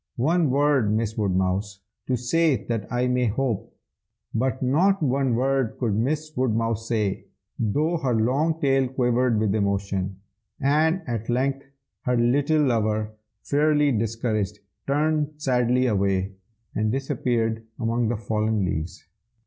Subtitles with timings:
[0.15, 3.71] One word, Miss Woodmouse, to say that I may hope!'
[4.33, 7.25] But not one word could Miss Woodmouse say,
[7.59, 10.19] though her long tail quivered with emotion;
[10.59, 11.67] and at length
[12.05, 13.11] her little lover,
[13.43, 16.33] fairly discouraged, turned sadly away,
[16.73, 19.05] and disappeared among the fallen leaves.